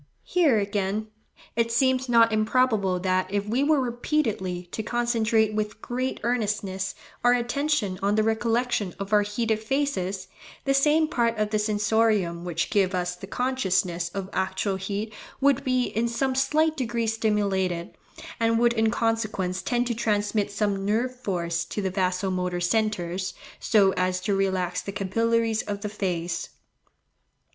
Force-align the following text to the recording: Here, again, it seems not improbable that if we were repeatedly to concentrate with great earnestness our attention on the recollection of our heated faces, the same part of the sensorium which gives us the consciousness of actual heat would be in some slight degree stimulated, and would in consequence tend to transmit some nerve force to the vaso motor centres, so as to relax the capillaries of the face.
Here, 0.23 0.57
again, 0.57 1.09
it 1.55 1.71
seems 1.71 2.09
not 2.09 2.33
improbable 2.33 2.99
that 3.01 3.31
if 3.31 3.45
we 3.45 3.63
were 3.63 3.79
repeatedly 3.79 4.67
to 4.71 4.81
concentrate 4.81 5.53
with 5.53 5.79
great 5.79 6.19
earnestness 6.23 6.95
our 7.23 7.33
attention 7.33 7.99
on 8.01 8.15
the 8.15 8.23
recollection 8.23 8.95
of 8.97 9.13
our 9.13 9.21
heated 9.21 9.59
faces, 9.59 10.27
the 10.65 10.73
same 10.73 11.07
part 11.07 11.37
of 11.37 11.51
the 11.51 11.59
sensorium 11.59 12.43
which 12.43 12.71
gives 12.71 12.95
us 12.95 13.15
the 13.15 13.27
consciousness 13.27 14.09
of 14.09 14.27
actual 14.33 14.77
heat 14.77 15.13
would 15.39 15.63
be 15.63 15.83
in 15.83 16.07
some 16.07 16.33
slight 16.33 16.75
degree 16.75 17.05
stimulated, 17.05 17.95
and 18.39 18.57
would 18.57 18.73
in 18.73 18.89
consequence 18.89 19.61
tend 19.61 19.85
to 19.85 19.93
transmit 19.93 20.51
some 20.51 20.83
nerve 20.83 21.15
force 21.15 21.63
to 21.65 21.79
the 21.79 21.91
vaso 21.91 22.31
motor 22.31 22.59
centres, 22.59 23.35
so 23.59 23.91
as 23.91 24.19
to 24.19 24.33
relax 24.35 24.81
the 24.81 24.91
capillaries 24.91 25.61
of 25.61 25.81
the 25.81 25.89
face. 25.89 26.49